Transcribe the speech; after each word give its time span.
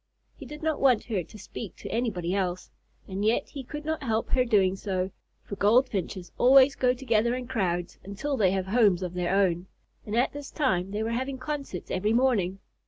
He 0.35 0.47
did 0.47 0.63
not 0.63 0.79
want 0.81 1.03
her 1.03 1.21
to 1.23 1.37
speak 1.37 1.75
to 1.75 1.89
anybody 1.91 2.33
else, 2.33 2.71
and 3.07 3.23
yet 3.23 3.49
he 3.49 3.63
could 3.63 3.85
not 3.85 4.01
help 4.01 4.29
her 4.31 4.43
doing 4.43 4.75
so, 4.75 5.11
for 5.43 5.55
Goldfinches 5.57 6.31
always 6.39 6.73
go 6.75 6.95
together 6.95 7.35
in 7.35 7.45
crowds 7.45 7.99
until 8.03 8.35
they 8.35 8.49
have 8.49 8.65
homes 8.65 9.03
of 9.03 9.13
their 9.13 9.31
own, 9.35 9.67
and 10.03 10.15
at 10.17 10.33
this 10.33 10.49
time 10.49 10.89
they 10.89 11.03
were 11.03 11.11
having 11.11 11.37
concerts 11.37 11.91
every 11.91 12.13
morning. 12.13 12.57